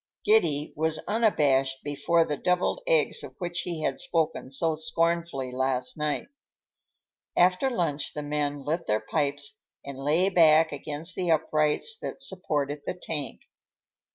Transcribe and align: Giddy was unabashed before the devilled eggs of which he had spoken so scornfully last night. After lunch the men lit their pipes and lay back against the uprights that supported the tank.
Giddy 0.25 0.73
was 0.75 0.97
unabashed 1.07 1.83
before 1.83 2.25
the 2.25 2.35
devilled 2.35 2.81
eggs 2.87 3.21
of 3.23 3.35
which 3.37 3.59
he 3.59 3.83
had 3.83 3.99
spoken 3.99 4.49
so 4.49 4.73
scornfully 4.73 5.51
last 5.51 5.95
night. 5.95 6.25
After 7.37 7.69
lunch 7.69 8.15
the 8.15 8.23
men 8.23 8.65
lit 8.65 8.87
their 8.87 8.99
pipes 8.99 9.59
and 9.85 9.99
lay 9.99 10.29
back 10.29 10.71
against 10.71 11.15
the 11.15 11.29
uprights 11.29 11.95
that 11.97 12.19
supported 12.19 12.81
the 12.87 12.95
tank. 12.95 13.41